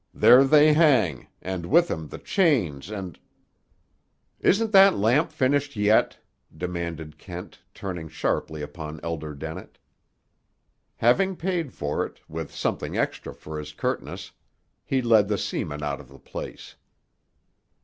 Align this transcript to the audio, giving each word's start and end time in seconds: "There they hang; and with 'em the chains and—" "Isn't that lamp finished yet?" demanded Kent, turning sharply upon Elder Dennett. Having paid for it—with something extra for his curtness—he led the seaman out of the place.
"There 0.15 0.43
they 0.43 0.73
hang; 0.73 1.27
and 1.43 1.67
with 1.67 1.91
'em 1.91 2.07
the 2.07 2.17
chains 2.17 2.89
and—" 2.89 3.19
"Isn't 4.39 4.71
that 4.71 4.97
lamp 4.97 5.31
finished 5.31 5.75
yet?" 5.75 6.17
demanded 6.57 7.19
Kent, 7.19 7.59
turning 7.75 8.09
sharply 8.09 8.63
upon 8.63 8.99
Elder 9.03 9.35
Dennett. 9.35 9.77
Having 10.95 11.35
paid 11.35 11.71
for 11.71 12.03
it—with 12.03 12.51
something 12.51 12.97
extra 12.97 13.31
for 13.31 13.59
his 13.59 13.73
curtness—he 13.73 15.03
led 15.03 15.27
the 15.27 15.37
seaman 15.37 15.83
out 15.83 15.99
of 15.99 16.09
the 16.09 16.17
place. 16.17 16.77